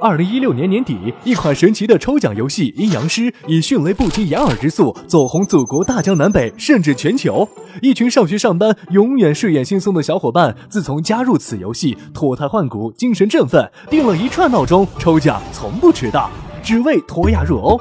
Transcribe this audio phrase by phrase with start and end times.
[0.00, 7.46] 二零一六年年底，一款神奇的抽奖游戏《阴阳师》以迅雷不及掩耳之速走红祖国大江南北，甚至全球。
[7.82, 16.30] 一群上学上班永远睡眼惺忪的小伙伴，自从加入此游戏，脱胎换骨，精神振奋，定了一串闹钟，抽奖从不迟到，
[16.62, 17.78] 只为脱亚入欧。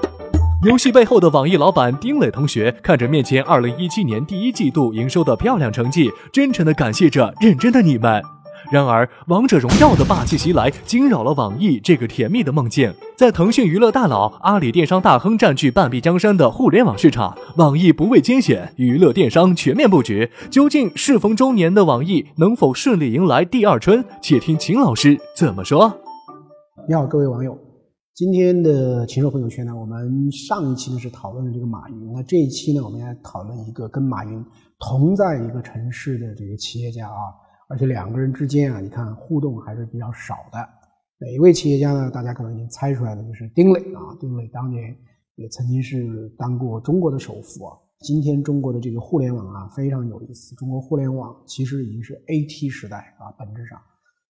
[0.67, 8.21] 游戏背后的网易老板丁磊同学，看着面前二零一七年第一季度营收的漂亮成绩，真诚的感谢着认真的你们。
[8.71, 12.93] 然而，王者荣耀的霸气袭来，惊扰了网易这个甜蜜的梦境。
[13.17, 20.29] 在腾讯娱乐大佬、阿里电商大亨占据半壁江山的互联网市场，网易不畏艰险，娱乐电商全面布局。
[20.51, 24.03] 究竟适逢周年的网易能否顺利迎来第二春？
[24.21, 25.99] 且听秦老师怎么说。
[26.87, 27.57] 你好，各位网友，
[28.13, 34.45] 今天的禽兽朋友圈呢，我们上一期呢是讨论了这个马云，那这一期呢，我们来讨论一个跟马云
[34.79, 37.48] 同在一个城市的这个企业家啊。
[37.69, 40.57] 而且两个人之间啊，你看互动还是比较少的。
[41.19, 42.09] 哪一位企业家呢？
[42.09, 44.15] 大家可能已经猜出来了，就是丁磊啊。
[44.19, 44.95] 丁磊当年
[45.35, 47.77] 也曾经是当过中国的首富啊。
[47.99, 50.55] 今天中国的这个互联网啊，非常有意思。
[50.55, 53.77] 中国互联网其实已经是 AT 时代啊，本质上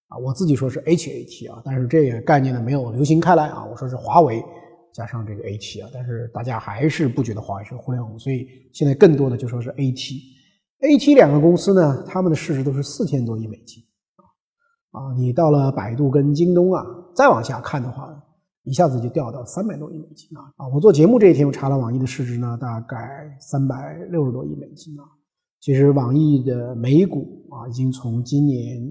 [0.07, 3.63] 啊，我自己说是 HAT 啊，但是这个概念呢没有流行开来啊。
[3.63, 4.43] 我说是华为
[4.91, 10.38] 加上这个 AT 啊，但是大家还是不觉得华为是互联网，所以现在更多的就说是 AT。
[10.81, 13.83] A、T 两个公司呢，他们的市值都是四千多亿美金
[14.91, 15.13] 啊！
[15.17, 16.81] 你到了百度跟京东啊，
[17.13, 18.17] 再往下看的话，
[18.63, 20.67] 一下子就掉到三百多亿美金啊啊！
[20.69, 22.97] 我做节目这一天，我查了网易的市值呢，大概
[23.41, 25.03] 三百六十多亿美金啊。
[25.59, 28.81] 其实网易的美股啊，已经从今年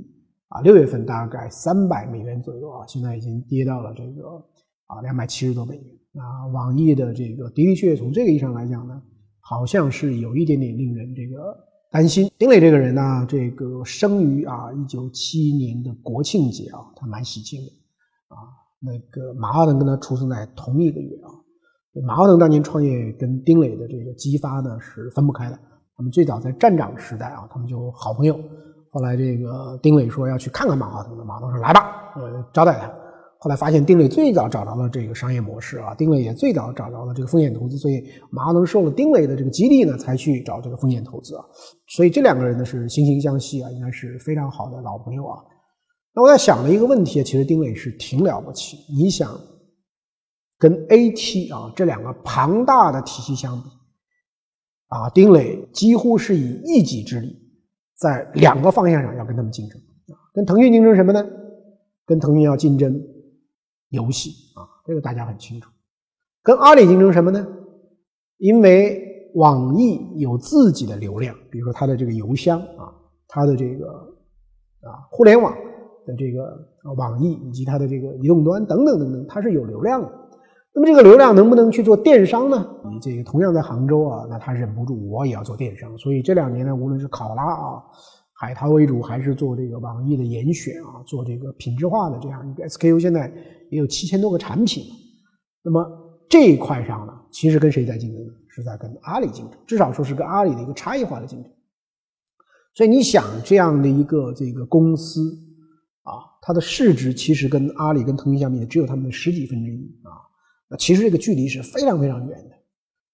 [0.48, 4.28] 啊六月份大概三百美元左右啊，现在已经跌到了这个
[4.88, 6.48] 啊两百七十多美元啊。
[6.48, 9.00] 网易的这个的的确确从这个意义上来讲呢，
[9.40, 11.64] 好像是有一点点令人这个。
[11.90, 17.66] 担心丁磊这个人呢，这个生于啊一九七一年的国庆节啊，他蛮喜庆的
[18.28, 18.36] 啊。
[18.80, 21.30] 那个马化腾跟他出生在同一个月啊。
[22.06, 25.58] 马化腾当年创业跟丁磊的这个激发呢是分不开的。
[25.96, 28.38] 他们最早在站长时代啊，他们就好朋友。
[28.90, 32.92] 后来这个丁磊说要去看看马化腾，马化腾说来吧，呃招待他。
[33.40, 41.44] 后来发现丁磊最早找到了这个商业模式啊，丁磊也最早找到了这个风险投资，所以马化腾受了丁磊的这个激励呢，才去找这个风险投资啊。
[41.86, 45.38] 所以这两个人呢是惺惺相惜啊，应该是非常好的老朋友啊。
[46.14, 48.76] 那我在想了一个问题，其实丁磊是挺了不起。
[48.92, 49.40] 你想
[50.58, 53.68] 跟 AT 啊这两个庞大的体系相比
[54.88, 57.36] 啊，丁磊几乎是以一己之力
[57.96, 61.24] 在两个方向上要跟他们竞争啊，跟腾讯竞争什么呢？
[62.04, 63.00] 跟腾讯要竞争。
[63.90, 65.70] 游戏啊，这个大家很清楚。
[66.42, 67.46] 跟阿里竞争什么呢？
[68.38, 72.92] 因为网易有自己的流量，比如说它的这个邮箱啊，
[73.26, 73.86] 它的这个
[74.82, 75.52] 啊互联网
[76.06, 80.10] 的这个网易以及它的这个移动端等等等等，它是有流量的。
[80.74, 82.66] 那么这个流量能不能去做电商呢？
[82.90, 85.96] 你这个同样在杭州啊，那他忍不住我也要做电商。
[85.98, 87.82] 所以这两年呢，无论是考拉啊。
[88.40, 93.28] 海淘为主，还是做这个网易的严选啊，做这个品质化的这样一个 SKU，现在
[93.70, 94.84] 也有七千多个产品。
[95.62, 95.84] 那么
[96.28, 98.32] 这一块上呢，其实跟谁在竞争呢？
[98.48, 101.52] 是在跟阿里竞争，至少说是跟阿里的一个差异化的竞争。
[102.74, 105.20] 所以你想这样的一个这个公司
[106.02, 106.12] 啊，
[106.42, 110.10] 它的市值其实跟阿里跟腾讯相比，也只有他们的十几分之一啊，
[110.68, 112.56] 那其实这个距离是非常非常远的。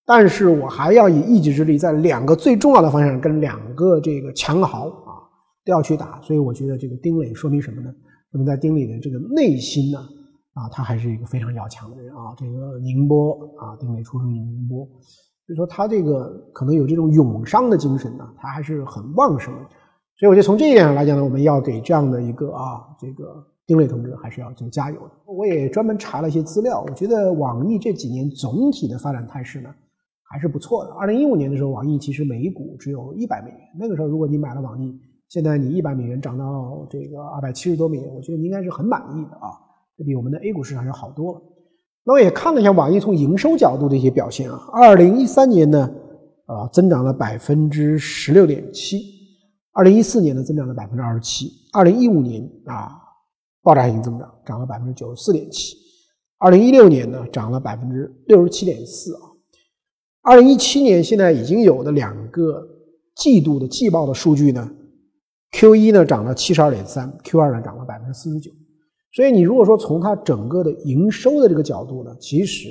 [0.07, 5.15] 但是我还要以一己之力，在两个最重要的方向上跟两个这个强豪啊。
[5.67, 7.91] 都要去打，所以我觉得这个丁磊说明什么呢？
[8.31, 9.99] 那么在丁磊的这个内心呢，
[10.55, 12.35] 啊他还是一个非常要强的人啊。
[12.37, 14.87] 这个宁波啊，丁磊出生于宁波，
[15.47, 19.61] 所以说他这个可能有这种勇商的精神呢，他还是很旺盛的。
[20.17, 25.11] 所以我觉得从这一点上来讲呢，我们要给这样的一个啊，这个丁磊同志还是要做加油的。
[25.27, 29.69] 我也专门查了一些资料，我觉得网易这几年总体的发展态势呢
[30.23, 30.93] 还是不错的。
[30.93, 35.01] 二零一五年的时候，网易其实每股只有一百美元，那个时候如果你买了网易。
[35.31, 39.51] 现在你一百美元涨到这个二百七十多美元，我觉得你应该是很满意的啊，
[39.97, 41.43] 这比我们的 A 股市场要好多了。
[42.05, 45.91] 那我也看了一下网易从营收角度的一些表现啊，二零一三年呢，
[46.47, 49.01] 啊增长了百分之十六点七，
[49.73, 52.91] 二零一四年呢增长了百分之二十七，二零一五年啊
[53.63, 55.77] 爆炸性增长，涨了百分之九十四点七，
[56.39, 59.21] 二零一六年呢涨了百分之六十七点四啊，
[60.23, 62.67] 二零一七年现在已经有的两个
[63.15, 64.71] 季度的季报的数据呢。
[65.53, 68.51] Q 一呢涨了七十二点三，Q 二呢涨了百分之四十九，
[69.15, 72.71] 所以你如果说从它整个的营收的这个角度呢，其实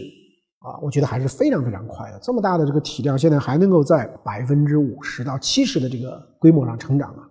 [0.60, 2.20] 啊，我觉得还是非常非常快的。
[2.22, 7.24] 这么大的这个体量，现在还能够在百分之五十到七十的这个规模上成长啊，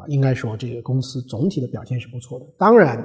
[0.00, 2.46] 啊，应该说这个公司总体的表现是不错的。
[2.58, 2.98] 当然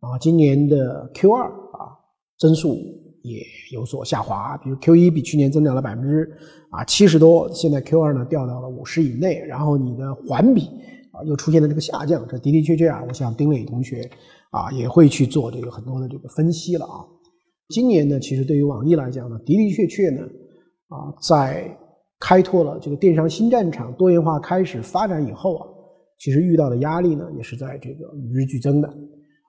[0.00, 1.94] 啊，今年的 Q 二啊
[2.38, 2.76] 增速
[3.22, 3.40] 也
[3.72, 6.28] 有所下滑，比如 Q 一比去年增长了百分之
[6.70, 10.66] 啊七十多，现在 Q 二呢掉到了五十以内，然后你的环比
[11.12, 14.10] 啊又出现了这个下降，这的的确确啊，我想丁磊同学
[14.52, 17.04] 啊也会去做这个很多的这个分析了啊。
[17.68, 20.22] 今年呢，其实对于网易来讲呢，的的确确呢
[20.88, 21.76] 啊在
[22.20, 25.66] 开拓了这个电商新战场、多元化开始发展以后啊，
[26.18, 28.88] 其实遇到的压力呢也是在这个与日俱增的。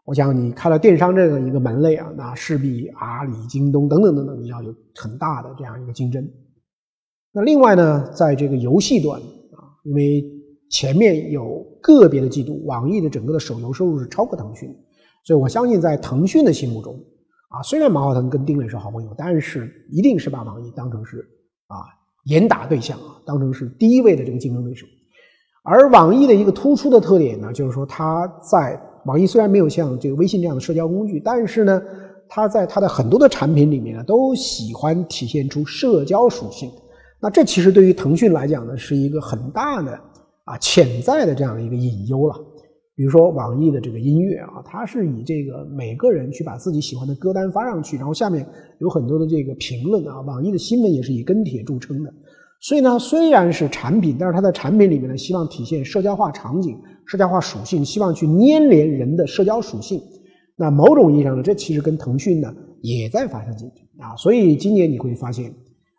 [0.05, 6.27] 我想你开了电商这个一个门类啊，那势必阿里、京东等等等等，你要有很大的这样一个竞争。
[7.31, 10.23] 那另外呢，在这个游戏端啊，因为
[10.69, 14.69] 前面有个别的季度，网易的整个的手游收入是超过腾讯，
[15.23, 16.99] 所以我相信在腾讯的心目中
[17.49, 21.19] 啊，虽然马化腾跟丁磊是好朋友，但是一定是把网易当成是
[21.67, 21.77] 啊
[22.25, 24.85] 严打对象啊，当成是第一位的这个竞争对手。
[25.63, 31.81] 而网易的一个突出的特点呢，就是说它在网易虽然没有像这个微信这样的社交工具，但是呢，
[32.27, 36.69] 它在它的很多的产品里面呢，都喜欢体现出社交属性。
[37.21, 39.97] 那这其实对于腾讯来讲呢，是一个很大的
[40.43, 42.35] 啊潜在的这样的一个隐忧了。
[42.95, 48.45] 比如说网易的这个音乐啊，它是以这个每个人去把自己喜欢的歌单发上去，然后下面
[48.79, 50.21] 有很多的这个评论啊。
[50.21, 52.13] 网易的新闻也是以跟帖著称的。
[52.61, 59.99] 所以呢，虽然是产品，但是它在产品里面呢，希望体现社交化场景、社交化属性，希望去粘连人的社交属性。
[60.55, 64.15] 那某种意义上呢，这其实跟腾讯呢也在发生竞争啊。
[64.15, 65.51] 所以今年你会发现，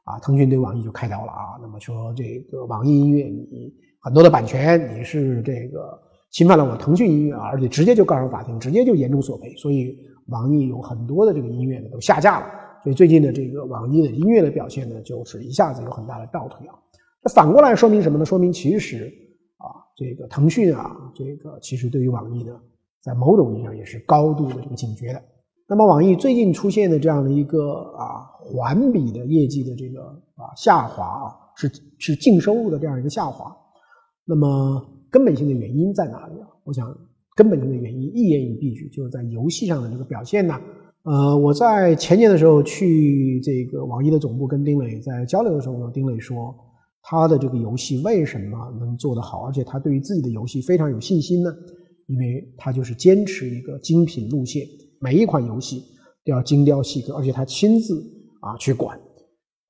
[0.05, 1.59] 啊，腾讯对网易就开刀了啊。
[1.61, 6.01] 那么说这个网易音乐，你很多的版权你是这个
[6.35, 9.55] 侵犯了我腾讯音乐啊，而且直接就告上法庭，直接就严重索赔。
[9.57, 9.97] 所以
[10.27, 12.47] 网易有很多的这个音乐呢都下架了。
[12.83, 16.75] 所以最近的这个网易的音乐的表现呢，就是一下子有很大的倒退啊。
[17.23, 18.25] 那反过来说明什么呢？
[18.25, 19.07] 说明其实
[19.59, 22.53] 啊，这个腾讯啊，这个其实对于网易呢，
[23.01, 25.23] 在某种意义上也是高度的这个警觉的。
[25.69, 30.03] 那么网易最近出现的这样的一个啊环比的业绩的这个
[30.35, 33.57] 啊下滑啊，是是净收入的这样一个下滑。
[34.27, 34.85] 那么
[35.15, 36.49] 根本性的原因在哪里啊？
[36.65, 36.93] 我想
[37.37, 40.61] 根本性的原因一言以蔽之，就是在游戏上的这个表现呢。
[41.05, 46.53] 呃，我在前年的时候去这个网易的总部跟丁磊在交流的时候呢，丁磊说
[47.01, 51.55] 他的这个游戏为什么能做得好，而且他对于自己的游戏非常有信心呢？
[52.09, 54.67] 因为他就是坚持一个精品路线，
[54.99, 55.81] 每一款游戏
[56.25, 57.95] 都要精雕细刻，而且他亲自
[58.41, 58.99] 啊去管。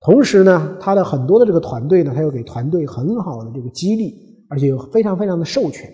[0.00, 4.14] 同时呢，他的很多的这个团队呢，他又给团队很好的这个激励，
[4.48, 5.92] 而且有非常非常的授权。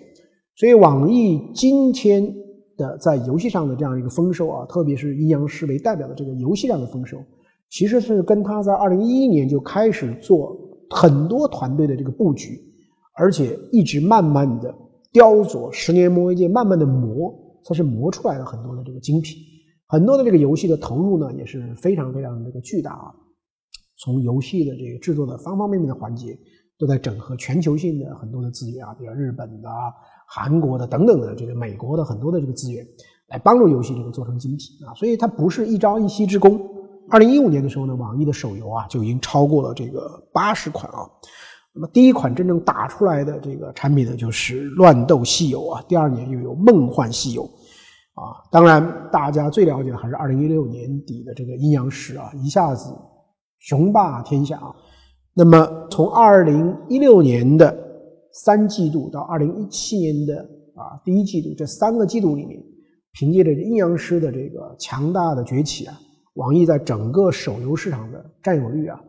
[0.55, 2.35] 所以网易今天。
[2.77, 7.17] 的在游戏上的这样一个丰收啊，特别是阴阳师为代表的这个游戏上的丰收，
[7.69, 10.57] 其实是跟他在二零一一年就开始做
[10.89, 12.59] 很多团队的这个布局，
[13.13, 14.73] 而且一直慢慢的
[15.11, 17.31] 雕琢，十年磨一剑，慢慢的磨，
[17.65, 19.37] 才是磨出来了很多的这个精品。
[19.85, 23.13] 很多的这个游戏的投入呢，也是非常非常的这个巨大啊。
[23.97, 26.35] 从游戏的这个制作的方方面面的环节，
[26.81, 29.69] 都在整合全球性的很多的资源啊，比如日本的。
[30.33, 32.87] 韩国的等等的这个美国的很多的这个资源，
[33.27, 36.57] 来帮助游戏这个做成精品啊，所以它不是一朝一夕之功。
[37.09, 41.03] 二零一五年的时候呢，网易的手游啊就已经超过了这个八十款啊。
[41.73, 47.43] 那么第一款真正打出来的这个产品呢，就是《乱斗西游》啊，第二年又有《梦幻西游》
[48.13, 48.39] 啊。
[48.49, 52.95] 当然，大家最了解的还是二零一六年底的这个《阴阳师》啊，一下子
[53.59, 54.73] 雄霸天下啊。
[55.33, 57.75] 那么从二零一六年的
[58.33, 60.41] 三季度到二零一七年的
[60.75, 62.61] 啊第一季度，这三个季度里面，
[63.13, 65.97] 凭借着阴阳师的这个强大的崛起啊，
[66.33, 68.99] 网易在整个手游市场的占有率啊，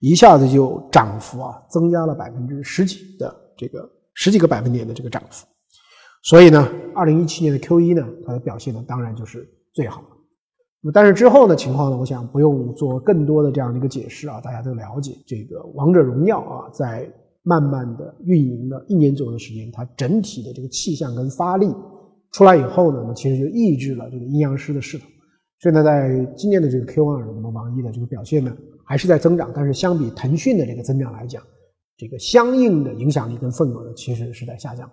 [0.00, 5.44] 一下子就涨幅啊增加了百分之十几的这个十几个百分点的这个涨幅。
[6.22, 10.00] 所以呢，二零一七年的 Q 一呢，它的表现呢当然就是最好。
[10.82, 17.10] 那么但是之后呢情况呢，我想不用做更多的这样的一个解释啊，大家都了解这个王者荣耀啊在。
[17.44, 21.74] 慢慢的运营了一年左右的时间，它整体的这个气象跟发力
[22.30, 25.04] 出来以后呢，那其实就抑制了这个阴阳师的势头。
[25.58, 31.42] 所以呢，在今年的这个 Q 二，我们网易的这个表现呢，还是在增长，但是相比腾讯的这个增长来讲，
[31.96, 34.88] 这个相应的影响力跟份额呢，其实是在下降。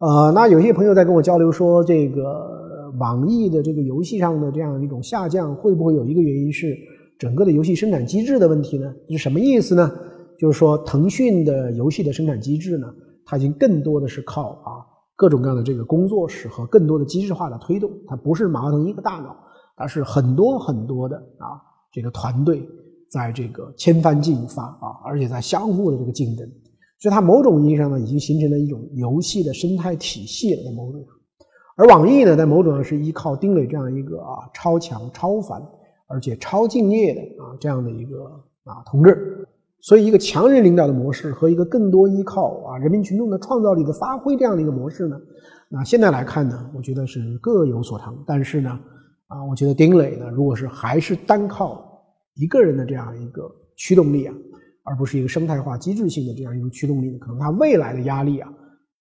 [0.00, 2.63] 呃，那有些朋友在跟我交流说，这个
[2.98, 6.76] 网易的这个游戏上的这样一种下降，会不会有一个原因是
[7.18, 8.92] 整个的游戏生产机制的问题呢？
[9.10, 9.92] 是什么意思呢？
[10.38, 12.92] 就是说，腾讯的游戏的生产机制呢，
[13.24, 14.82] 它已经更多的是靠啊
[15.16, 19.36] 各种各样的这个工作室和更多的机制化的推动，它不是马化腾一个大脑，
[19.76, 22.66] 而是很多很多的啊这个团队
[23.08, 26.44] 在这个千帆竞发啊，而且在相互的这个竞争，
[26.98, 31.13] 所以它某种意义上呢，已经形成了一种游戏的生态体系了，在某种上。
[31.76, 35.60] 而网易呢，在某种上是依靠丁磊这样一个啊超强、超凡
[36.06, 38.24] 而且超敬业的啊这样的一个
[38.62, 39.44] 啊同志，
[39.80, 45.20] 所以一个强人领导的模式和一个更多依靠啊人民群众的创造力的发挥这样的一个模式呢，
[45.68, 48.16] 那现在来看呢，我觉得是各有所长。
[48.24, 48.78] 但是呢，
[49.26, 51.84] 啊，我觉得丁磊呢，如果是还是单靠
[52.34, 54.34] 一个人的这样一个驱动力啊，
[54.84, 58.48] 而不是一个生态化、机制性的这样一个驱动力，可能他未来的压力啊。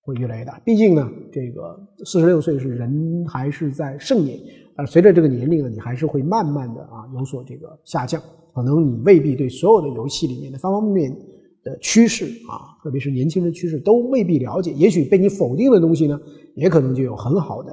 [0.06, 4.38] 会越来越大，毕竟呢，这个四十六岁是人还是在盛年，
[4.76, 8.22] 而，随着这个年龄呢，你还是会慢慢的啊有所这个下降，
[8.54, 11.18] 可能你未必对所有的游戏里面的方方面面
[11.64, 16.20] 的趋势啊，特别是年轻人趋势都未必了解，也许被你否定的东西呢，
[16.56, 17.72] 也可能就有很好的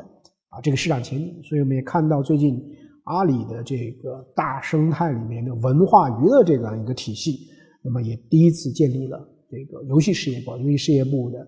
[0.50, 1.34] 啊这个市场前景。
[1.42, 2.62] 所以我们也看到最近
[3.06, 7.48] 阿里的这个大生态里面的文化娱乐这样一个体系，
[7.82, 9.18] 那么也第一次建立了
[9.50, 11.44] 这个游戏事业部，游戏事业部的。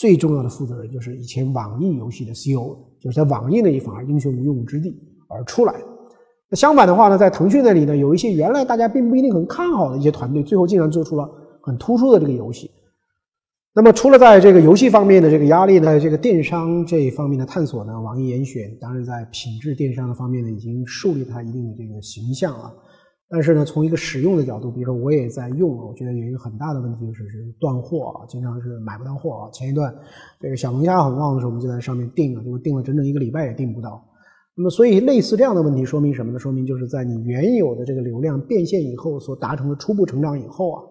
[0.00, 5.74] 最重要的负责人就是以前网易游戏的 CEO，就是在网易那一方英雄无用武之地而出来。
[6.48, 11.30] 那相反的话呢，在腾讯那里呢，有一些原来大家并不一定很看好的一些团队，最后竟然做出了
[11.60, 12.70] 很突出的这个游戏。
[13.74, 22.72] 那么除了在这个游戏方面的这个压力呢，这个电商这一方面的探索呢，网易严选当然在品质电商的方面呢，已经树立它一定的这个形象啊。
[23.32, 29.50] 但是呢，从一个使用的角度，比如说我也在用，我觉得有一个很大的问题就是是断货啊，经常是买不到货啊。
[29.52, 29.94] 前一段
[30.40, 34.04] 这个小龙虾很旺的时候，我们就在上面订了，结果订了整整一个礼拜也订不到。
[34.56, 36.40] 那么，所以类似这样的问题说明什么呢？
[36.40, 40.82] 说明就是在你原有的这个流量变现以后所达成的初步成长以后啊，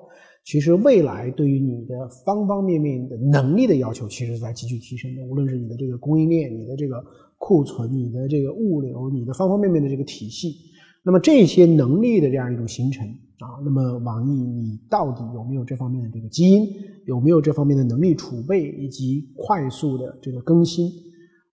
[0.45, 5.21] 其实未来对于你的方方面面的能力的要求，其实在急剧提升的。
[5.25, 7.03] 无论是你的这个供应链、你的这个
[7.37, 10.55] 库存、你的这个物流、你的方方面面的这个体系。
[11.01, 13.07] 那么这些能力的这样一种形成
[13.39, 16.67] 啊，那么网易你到底有没有这方面的这个基因，
[17.05, 20.91] 有没有这方面的能力储备以及快速的这个更新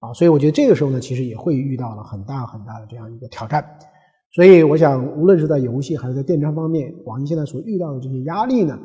[0.00, 0.12] 啊？
[0.12, 3.64] 所以我觉得这个时候呢，其实也会遇到了很大很大的这样一个挑战。
[4.34, 8.76] 所以我想，无论是在游戏还是在电商方面，网易现在所遇到的这些压力呢，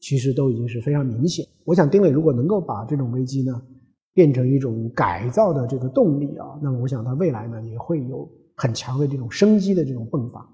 [0.00, 1.44] 其实都已经是非常明显。
[1.64, 3.60] 我想丁磊如果能够把这种危机呢
[4.12, 8.30] 变成一种改造的这个动力啊，那么我想他未来呢也会有。
[8.60, 10.46] 很强的这种生机的这种迸发，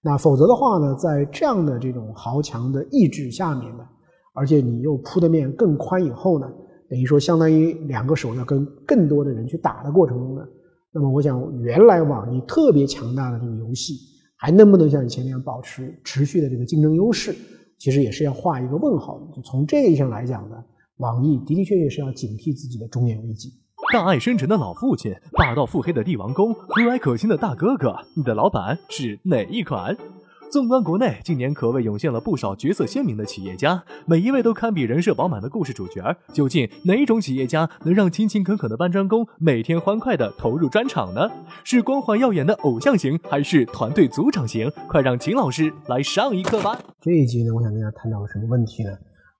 [0.00, 3.84] 那否则的话呢，在这样的这种豪强的意志下面呢，
[4.34, 6.52] 而且你又铺的面更宽以后呢，
[6.90, 10.42] 等于说相当于两个手要跟更多的人去打的过程中呢，
[10.92, 13.94] 那么我想原来网易特别强大的这个游戏，
[14.34, 17.32] 还能不能像以前那样保持持续的这个竞争优势，
[17.78, 19.36] 其实也是要画一个问号的。
[19.36, 20.56] 就从这个意义上来讲呢，
[20.96, 23.52] 网易的的确确是要警惕自己的中年危机。
[23.92, 29.94] 大爱深沉的老父亲，霸道腹黑的帝王宫，和蔼可亲的大哥哥，你的老板是哪一款？
[30.50, 36.16] 纵观国内，近年可谓涌现了不少角色鲜明的企业家，每一位都堪比人设饱满的故事主角。
[36.32, 41.30] 究竟哪一种企业家能让勤勤恳恳的搬砖工每天欢快地投入砖厂呢？
[41.62, 44.72] 是光环耀眼的偶像型，还是团队组长型？
[44.88, 46.78] 快让秦老师来上一课吧！
[46.98, 48.90] 这一集呢，我想跟大家探讨个什么问题呢？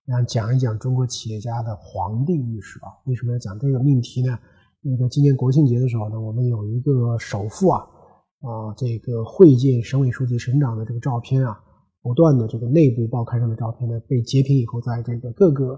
[0.05, 2.91] 那讲一讲中国企业家的皇帝意识啊？
[3.05, 4.37] 为什么要讲这个命题呢？
[4.81, 7.79] 那个今年国庆节的时候呢，我们有一个首富啊
[8.41, 11.57] 啊，这个会见省委书记、省长的这个照片啊，
[12.01, 15.73] 不断的这个内部报刊上的照片呢被截屏以后，在这个各个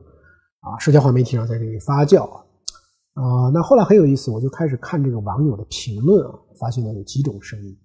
[0.59, 2.43] 啊社交化媒体上在这里发酵啊
[3.13, 3.49] 啊。
[3.53, 7.77] 那后来很有意思，我就开始看这个网友的评论啊，发现呢有几种声音。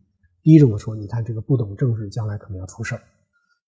[0.43, 3.03] 第一种说，你看这个不懂政治，将来可能要出事儿。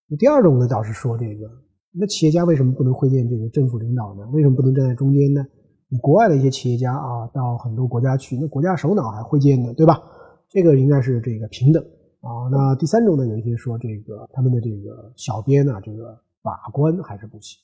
[0.08, 1.50] 那第二种呢，倒是说这个。
[1.94, 4.26] 那企业家为什么不能会见这个政府领导呢？
[4.32, 5.46] 为什么不能站在中间呢？
[5.88, 10.00] 你国外的一些企业家啊，到很多国家去，那国家首脑还会见呢，对吧？
[10.48, 11.84] 这个应该是这个平等
[12.22, 12.48] 啊。
[12.50, 17.60] 那第三种呢，有一些说这个他们的这个小编呢，这个把关还是不行。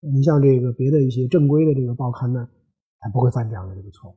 [0.00, 2.46] 你像这个别的一些正规的这个报刊呢，
[3.00, 4.14] 他不会犯这样的这个错误。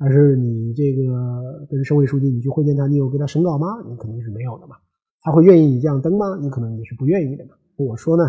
[0.00, 3.66] 但是你这个跟省委书记你去会见他，你有给他审稿吗？
[3.88, 4.74] 你肯定是没有的嘛。
[5.20, 6.36] 他会愿意你这样登吗？
[6.42, 7.50] 你可能也是不愿意的嘛。
[7.76, 8.24] 我说呢。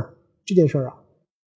[0.45, 0.95] 这件事儿啊，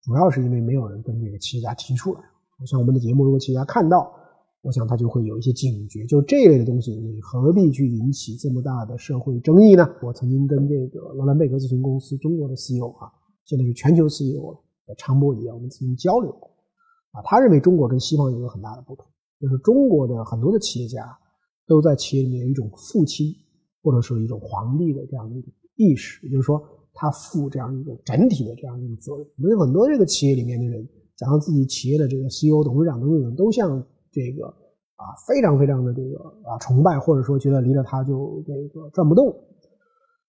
[0.03, 2.21] 主要是因为没有人跟这个企业家提出来。
[2.65, 4.13] 像我们的节目，如果企业家看到，
[4.61, 6.05] 我想他就会有一些警觉。
[6.05, 9.85] 就这一类的东西，你何必去引起这么大的社会争议呢？
[10.01, 13.11] 我曾经跟这个罗兰贝格咨询公司中国的 CEO 啊，
[13.43, 14.57] 现在是全球 CEO 了，
[14.97, 16.49] 常波仪啊，我们进行交流过。
[17.11, 19.05] 啊，他认为中国跟西方有一个很大的不同，
[19.41, 21.05] 就是中国的很多的企业家
[21.67, 23.35] 都在企业里面有一种父亲
[23.83, 26.63] 或者说一种皇帝的这样的一种意识，也就是说。
[26.95, 29.27] 他负这样一个整体的这样一个责任。
[29.37, 36.17] 我们有很多这个企业里面的人，讲到自己企业的这个 CEO、董事长等等，都像这个啊，非常非常的这个
[36.49, 39.35] 啊崇拜，或者说觉得离了他就这个转不动。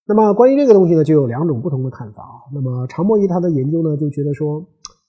[0.05, 2.35] 那么关于这个东西呢，就有两种不同的看法啊。
[2.53, 4.65] 那么常博仪他的研究呢，就觉得说，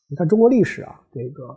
[0.08, 1.48] 你看中国历史啊，这个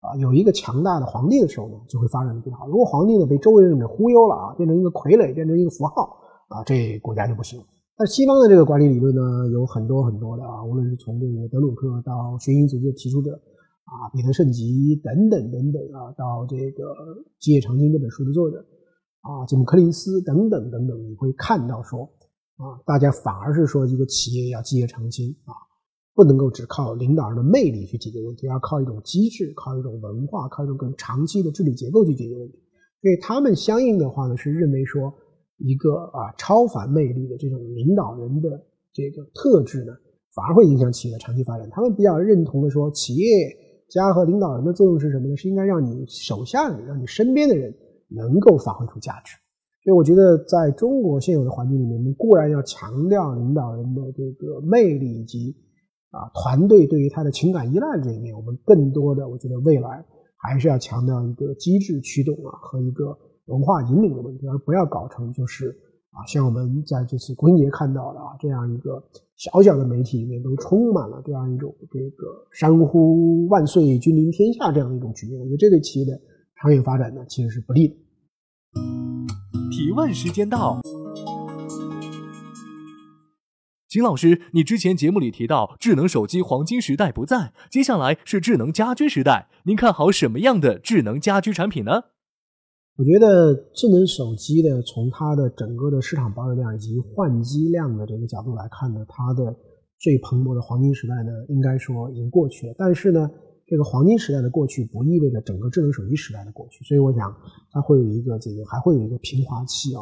[0.00, 2.66] 啊有一个强大的皇帝的时候呢，就会发展的比较好。
[2.68, 6.16] 如果皇帝呢被周围人给忽悠了啊，变成一个傀儡，变成一个符号
[6.48, 7.62] 啊，这国家就不行。
[7.98, 13.32] 但西方的这个管理理论呢，有很多很多的啊，无论是从这个德鲁克到学习组织提出者
[13.84, 16.84] 啊，彼得圣吉等等等等啊，到这个
[17.40, 18.58] 《基业长青》这本书的作者
[19.22, 22.02] 啊，吉姆柯林斯等等等等，你会看到说
[22.58, 25.56] 啊，大家反而是说一个企业要基业长青啊，
[26.14, 32.58] 不能够只靠领导人的魅力去解决问题，要靠一种机制，靠一种文化，靠一种更长期的治理结构去解决问题。
[33.00, 35.14] 所以他们相应的话呢，是认为说。
[35.58, 39.92] 一个啊超凡魅力的这种领导人的这个特质呢，
[40.34, 41.68] 反而会影响企业的长期发展。
[41.70, 43.26] 他们比较认同的说，企业
[43.88, 45.36] 家和领导人的作用是什么呢？
[45.36, 47.74] 是应该让你手下人，让你身边的人
[48.08, 49.36] 能够发挥出价值。
[49.82, 55.56] 所以我觉得，在中国现有的环境里面，我们固然要强调领导人的这个魅力以及
[56.10, 60.04] 啊团队对于他的情感依赖这一面，我们更多的，我觉得未来
[60.36, 63.16] 还是要强调一个机制驱动啊和一个。
[63.46, 65.70] 文化引领的问题，而不要搞成就是
[66.10, 69.02] 啊，像我们在这次国庆节看到的啊，这样一个
[69.36, 75.38] 小小的媒体里面都充满了这样一种这个山呼万岁，君临天下这样一种局面。
[75.40, 76.12] 我觉得这对企业的
[76.60, 77.94] 长远发展呢，其实是不利的。
[79.70, 80.80] 提问时间到，
[83.88, 92.02] 秦老师，你之前节目里提到智能手机黄金时代不在，接下来是智能家居时代，您看好什么样的智能家居产品呢？
[92.96, 99.54] 我觉得智能手机的从它的整个的市场保有量以及换机量的这个角度来看呢，它的
[100.00, 102.74] 最蓬勃的黄金时代呢，应该说已经过去了。
[102.78, 103.30] 但是呢，
[103.66, 107.30] 这个黄金时代的过去不意味着整个智能手机时代的过去，所以我想
[107.70, 110.00] 它会有一个这个还会有一个平滑期啊。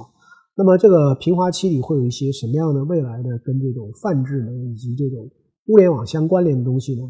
[0.54, 5.28] 那么这个平滑期里会有一些什么样的未来的跟这种泛智能以及这种
[5.66, 7.02] 物联网相关联的东西呢？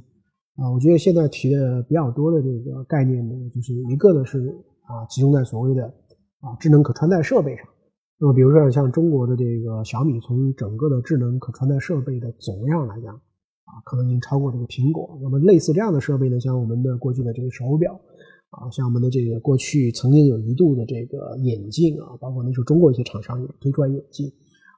[0.57, 4.51] 啊，我觉得现在提的比较多的这个概念呢，就是一个呢是。
[4.85, 5.87] 啊，集中在所谓的
[6.41, 7.67] 啊智能可穿戴设备上。
[8.17, 15.19] 那么，比如说像中国的这个小米，从整个的智能可穿戴设备的总量来讲，啊，可能已经超过这个苹果。
[15.21, 17.93] 那么，类似这样的设备呢，像我们的过去的这个手表，
[18.51, 24.31] 啊，像我们的这个过去曾经有一度的这个眼镜啊，包括那时候中国一些厂商也推出来眼镜，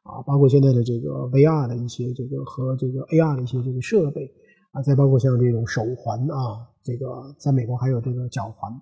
[0.02, 4.32] 啊，包括现在的这个 VR 的一些这个和这个 AR 的一些这个设备，
[4.72, 8.72] 啊，再包括像这种手环啊，这个在美国还有这个脚环。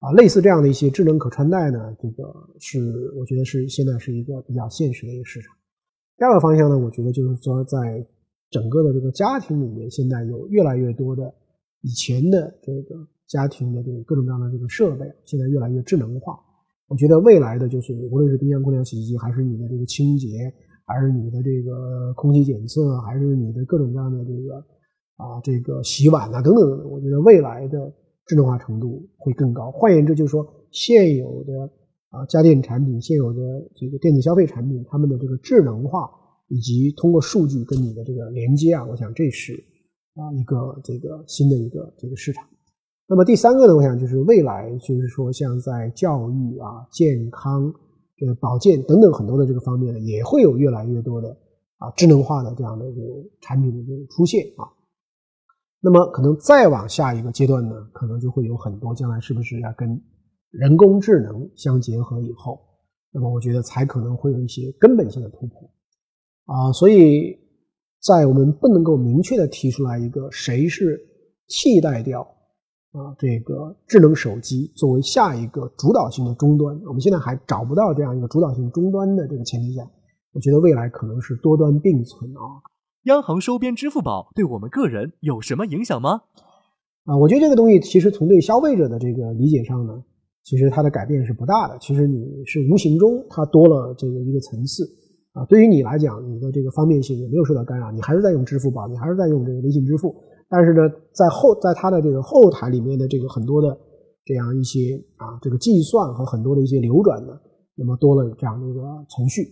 [0.00, 5.54] 啊，类似这样的一些智能可穿戴呢，这个是我觉得是现在是一个比较现实的一个市场。
[6.18, 8.06] 第二个方向呢，我觉得就是说，在
[8.50, 11.34] 整个的这个家庭里面，现在有越来越多的
[11.80, 12.94] 以前的这个
[13.26, 16.38] 家庭的这个各种各样的这个设备，现在越来越智能化。
[16.88, 20.52] 我觉得未来的就是无论是冰箱、空调、洗衣机，还是你的这个清洁，
[20.84, 24.58] 还是你的这个空气检测，还是你的各种各样的这个
[25.16, 27.90] 啊这个洗碗啊等等，我觉得未来的。
[28.26, 29.70] 智能化程度会更高。
[29.70, 31.70] 换言之，就是说，现有的
[32.10, 33.40] 啊家电产品、现有的
[33.76, 36.10] 这个电子消费产品，它们的这个智能化
[36.48, 39.54] 以及通过数据跟你的这个连接啊，我想这是
[40.14, 42.44] 啊一个这个新的一个这个市场。
[43.08, 47.72] 那么第三个呢，我想就是未来，就是说像在教育啊、健康、
[48.16, 51.28] 这个保健等等很多的这个方面呢，也会有越来越多的
[51.78, 53.06] 啊智能化的这样的这个
[53.40, 54.66] 产品的这个出现啊。
[55.80, 60.00] 那么可能再往下一个阶段呢，可能就会有很多将来是不是要跟
[60.50, 62.58] 人工智能相结合以后，
[63.12, 65.70] 那么我觉得才可能会有一些根本性的突破
[66.46, 66.72] 啊。
[66.72, 67.36] 所以
[68.00, 70.98] 在我们不能够明确的提出来一个谁是
[71.48, 72.22] 替代掉
[72.92, 79.88] 啊这个智能手机作为下一个主导性的终端，我们现在还找不到这样一个主导性终端的这个前提下，
[80.32, 82.40] 我觉得未来可能是多端并存啊。
[83.06, 86.22] 央行收编支付宝对我们个人有什么影响吗？
[87.04, 90.02] 啊，我觉得这个东西其实从对消费者的这个理解上呢，
[90.42, 91.78] 其实它的改变是不大的。
[91.78, 94.82] 其实你是无形中它多了这个一个层次
[95.34, 95.46] 啊。
[95.46, 100.12] 对于你来讲，你的这个方便性也没有受到干扰，你还是在用支付宝，你还是在用这个微信支付。
[100.48, 100.80] 但是呢，
[101.12, 103.78] 在后在它的这个后台里面的这个很多的
[104.24, 107.38] 这样一些啊这个计算和很多的一些流转呢，
[107.76, 108.82] 那么多了这样的一个
[109.14, 109.46] 程序。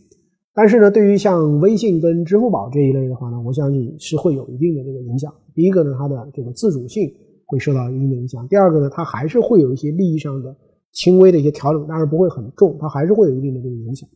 [0.54, 5.34] 但是呢，对于像微信跟支付宝这一类的话呢，我相信是会有一定的这个影响。
[5.52, 7.12] 第一个呢，它的这个自主性
[7.46, 10.56] 会受到一定的影响；第二个呢，它还是会有一些利益上的
[10.92, 14.08] 轻微的一些调整，当然不会很重，它还是会有一定的这个影响。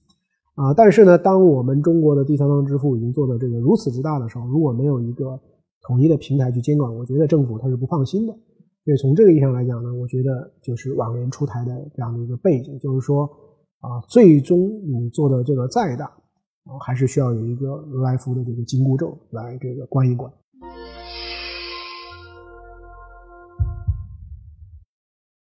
[0.55, 5.41] 啊，但是呢，当我们中国的第三方支付已经做到这个如此之大的时候，如果没有一个
[5.83, 8.33] 统一的平台去监管，我觉得政府它是不放心的。
[8.85, 13.29] 所以从这个意义上来讲呢，我觉得就是往年出台的这样的一个背景，就是说
[13.81, 16.09] 啊，最终你做的这个再大。
[16.77, 20.31] 还是需要有一个如来佛的这个紧箍咒来这个关一关